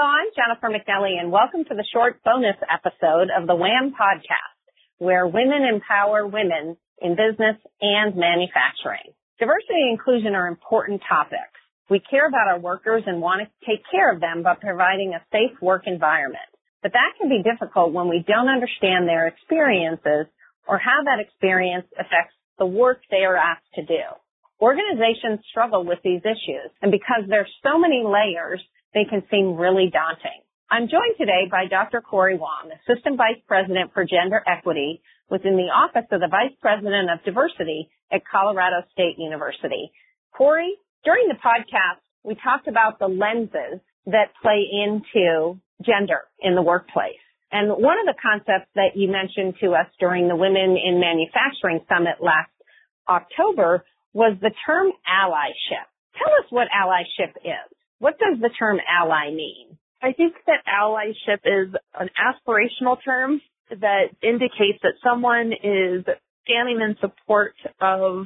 [0.00, 4.56] Hello, I'm Jennifer McNelly and welcome to the short bonus episode of the WHAM podcast,
[4.96, 9.12] where women empower women in business and manufacturing.
[9.38, 11.52] Diversity and inclusion are important topics.
[11.90, 15.20] We care about our workers and want to take care of them by providing a
[15.28, 16.48] safe work environment.
[16.80, 20.32] But that can be difficult when we don't understand their experiences
[20.66, 24.00] or how that experience affects the work they are asked to do.
[24.64, 28.64] Organizations struggle with these issues, and because there's so many layers,
[28.94, 30.42] they can seem really daunting.
[30.70, 32.00] I'm joined today by Dr.
[32.00, 37.10] Cori Wong, Assistant Vice President for Gender Equity within the Office of the Vice President
[37.10, 39.90] of Diversity at Colorado State University.
[40.32, 46.62] Cori, during the podcast, we talked about the lenses that play into gender in the
[46.62, 47.18] workplace.
[47.52, 51.80] And one of the concepts that you mentioned to us during the Women in Manufacturing
[51.88, 52.50] Summit last
[53.08, 55.86] October was the term allyship.
[56.14, 57.70] Tell us what allyship is.
[58.00, 59.78] What does the term ally mean?
[60.02, 66.04] I think that allyship is an aspirational term that indicates that someone is
[66.44, 68.24] standing in support of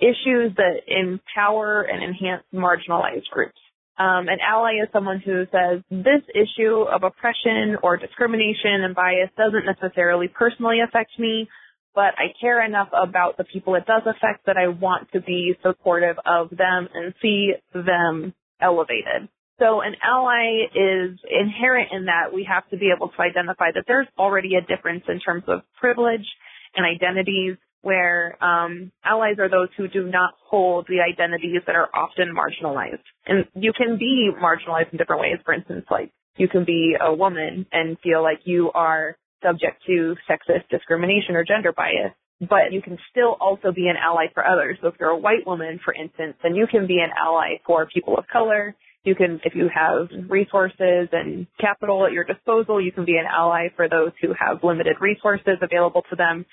[0.00, 3.58] issues that empower and enhance marginalized groups.
[3.98, 9.28] Um, an ally is someone who says this issue of oppression or discrimination and bias
[9.36, 11.50] doesn't necessarily personally affect me,
[11.94, 15.54] but I care enough about the people it does affect that I want to be
[15.62, 19.28] supportive of them and see them elevated.
[19.58, 23.84] So an ally is inherent in that we have to be able to identify that
[23.86, 26.26] there's already a difference in terms of privilege
[26.74, 31.88] and identities where um, allies are those who do not hold the identities that are
[31.94, 33.04] often marginalized.
[33.26, 35.38] And you can be marginalized in different ways.
[35.44, 40.16] For instance, like you can be a woman and feel like you are subject to
[40.28, 44.78] sexist discrimination or gender bias, but you can still also be an ally for others.
[44.80, 47.86] So if you're a white woman, for instance, then you can be an ally for
[47.86, 48.74] people of color.
[49.04, 53.26] You can, if you have resources and capital at your disposal, you can be an
[53.26, 56.46] ally for those who have limited resources available to them.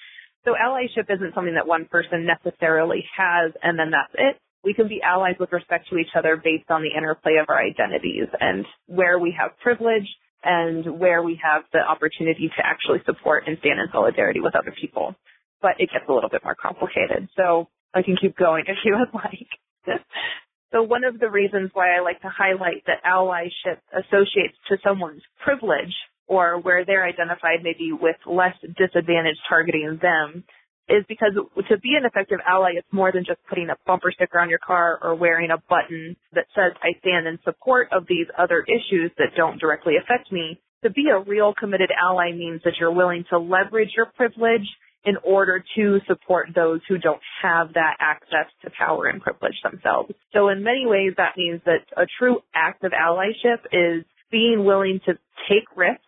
[0.46, 4.40] So allyship isn't something that one person necessarily has and then that's it.
[4.64, 7.62] We can be allies with respect to each other based on the interplay of our
[7.62, 10.08] identities and where we have privilege
[10.44, 14.74] and where we have the opportunity to actually support and stand in solidarity with other
[14.80, 15.16] people.
[15.62, 17.30] But it gets a little bit more complicated.
[17.36, 20.02] So I can keep going if you would like.
[20.72, 25.24] so one of the reasons why I like to highlight that allyship associates to someone's
[25.44, 25.94] privilege
[26.28, 30.44] or where they're identified maybe with less disadvantage targeting them
[30.90, 34.40] is because to be an effective ally, it's more than just putting a bumper sticker
[34.40, 38.28] on your car or wearing a button that says, I stand in support of these
[38.38, 40.62] other issues that don't directly affect me.
[40.84, 44.68] To be a real committed ally means that you're willing to leverage your privilege
[45.08, 50.12] in order to support those who don't have that access to power and privilege themselves.
[50.34, 55.00] So in many ways, that means that a true act of allyship is being willing
[55.06, 55.14] to
[55.48, 56.04] take risks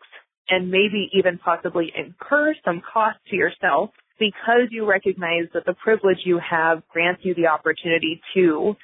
[0.50, 6.18] and maybe even possibly incur some cost to yourself because you recognize that the privilege
[6.26, 8.76] you have grants you the opportunity to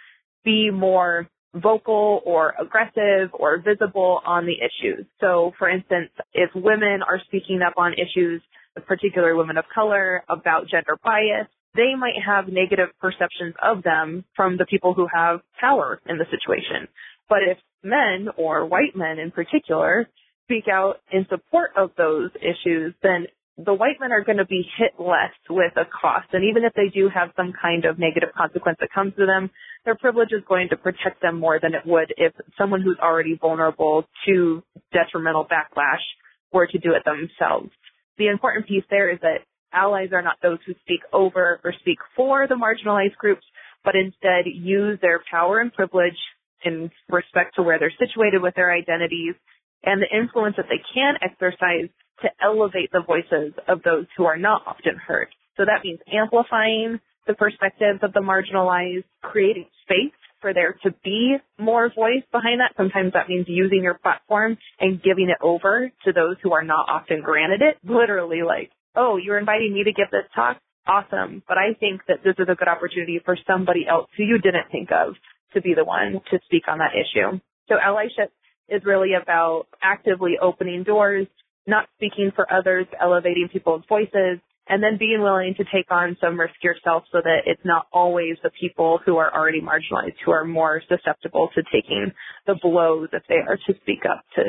[0.45, 5.05] be more vocal or aggressive or visible on the issues.
[5.19, 8.41] So for instance, if women are speaking up on issues,
[8.87, 14.57] particularly women of color, about gender bias, they might have negative perceptions of them from
[14.57, 16.87] the people who have power in the situation.
[17.27, 20.07] But if men or white men in particular
[20.43, 23.27] speak out in support of those issues, then
[23.57, 26.27] the white men are going to be hit less with a cost.
[26.33, 29.49] And even if they do have some kind of negative consequence that comes to them,
[29.85, 33.37] their privilege is going to protect them more than it would if someone who's already
[33.39, 34.61] vulnerable to
[34.91, 36.03] detrimental backlash
[36.51, 37.69] were to do it themselves.
[38.17, 41.99] The important piece there is that allies are not those who speak over or speak
[42.15, 43.45] for the marginalized groups,
[43.83, 46.17] but instead use their power and privilege
[46.63, 49.35] in respect to where they're situated with their identities
[49.83, 51.89] and the influence that they can exercise
[52.21, 55.27] to elevate the voices of those who are not often heard.
[55.57, 61.37] So that means amplifying the perspectives of the marginalized, creating space for there to be
[61.57, 62.73] more voice behind that.
[62.77, 66.87] Sometimes that means using your platform and giving it over to those who are not
[66.89, 67.77] often granted it.
[67.83, 70.57] Literally like, oh, you're inviting me to give this talk?
[70.87, 71.41] Awesome.
[71.47, 74.69] But I think that this is a good opportunity for somebody else who you didn't
[74.71, 75.15] think of
[75.53, 77.39] to be the one to speak on that issue.
[77.67, 78.29] So allyship
[78.69, 81.27] is really about actively opening doors,
[81.65, 86.39] not speaking for others, elevating people's voices, and then being willing to take on some
[86.39, 90.45] risk yourself so that it's not always the people who are already marginalized who are
[90.45, 92.11] more susceptible to taking
[92.47, 94.43] the blows if they are to speak up to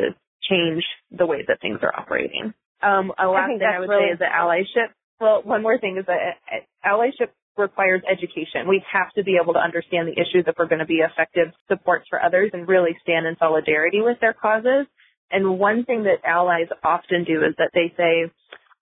[0.49, 2.55] change the way that things are operating.
[2.83, 4.09] Um, a last thing I would really...
[4.09, 4.93] say is that allyship.
[5.21, 6.37] Well, one more thing is that
[6.85, 8.69] allyship requires education.
[8.69, 11.49] We have to be able to understand the issues if we're going to be effective
[11.69, 14.87] supports for others and really stand in solidarity with their causes.
[15.31, 18.31] And one thing that allies often do is that they say,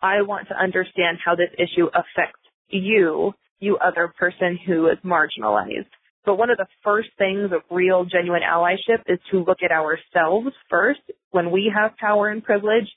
[0.02, 5.88] I want to understand how this issue affects you, you other person who is marginalized.
[6.24, 10.48] But one of the first things of real genuine allyship is to look at ourselves
[10.70, 11.00] first
[11.30, 12.88] when we have power and privilege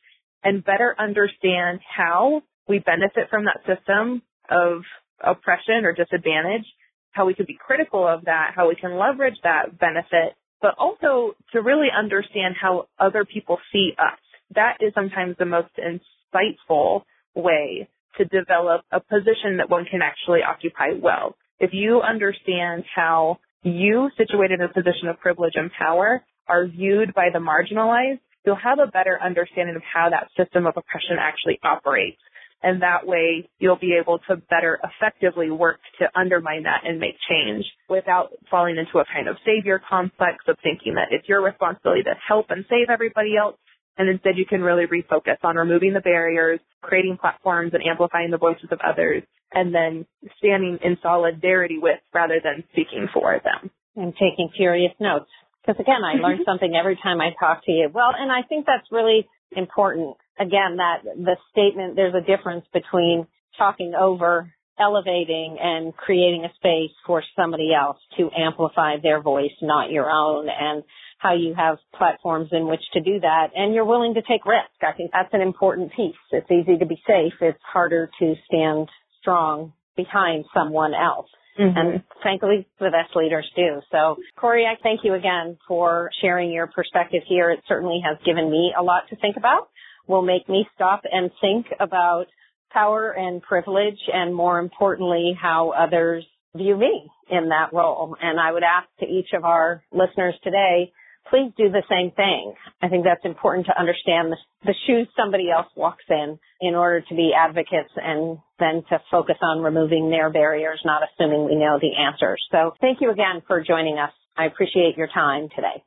[0.44, 4.82] and better understand how we benefit from that system of
[5.22, 6.66] oppression or disadvantage,
[7.12, 11.36] how we could be critical of that, how we can leverage that benefit, but also
[11.52, 14.20] to really understand how other people see us.
[14.56, 17.04] That is sometimes the most insightful
[17.36, 21.36] way to develop a position that one can actually occupy well.
[21.60, 27.14] If you understand how you, situated in a position of privilege and power, are viewed
[27.14, 31.60] by the marginalized, you'll have a better understanding of how that system of oppression actually
[31.64, 32.18] operates.
[32.64, 37.16] And that way you'll be able to better effectively work to undermine that and make
[37.30, 42.04] change without falling into a kind of savior complex of thinking that it's your responsibility
[42.04, 43.58] to help and save everybody else.
[43.98, 48.38] And instead you can really refocus on removing the barriers, creating platforms and amplifying the
[48.38, 50.06] voices of others, and then
[50.38, 53.72] standing in solidarity with rather than speaking for them.
[53.96, 55.30] And taking furious notes.
[55.66, 56.44] Because again, I learn mm-hmm.
[56.46, 57.90] something every time I talk to you.
[57.92, 60.16] Well, and I think that's really important.
[60.40, 63.26] Again, that the statement, there's a difference between
[63.58, 69.92] talking over, elevating, and creating a space for somebody else to amplify their voice, not
[69.92, 70.48] your own.
[70.50, 70.84] And
[71.20, 74.70] how you have platforms in which to do that and you're willing to take risk.
[74.82, 76.16] I think that's an important piece.
[76.32, 77.34] It's easy to be safe.
[77.42, 78.88] It's harder to stand
[79.20, 81.28] strong behind someone else.
[81.60, 81.78] Mm-hmm.
[81.78, 83.82] And frankly, the best leaders do.
[83.92, 87.50] So, Cori, I thank you again for sharing your perspective here.
[87.50, 89.70] It certainly has given me a lot to think about.
[90.08, 92.28] Will make me stop and think about
[92.72, 96.26] power and privilege and more importantly, how others
[96.56, 98.16] view me in that role.
[98.22, 100.92] And I would ask to each of our listeners today,
[101.30, 102.54] please do the same thing.
[102.82, 107.02] I think that's important to understand the, the, shoes somebody else walks in in order
[107.02, 111.80] to be advocates and then to focus on removing their barriers, not assuming we know
[111.80, 112.44] the answers.
[112.52, 114.12] So thank you again for joining us.
[114.38, 115.84] I appreciate your time today.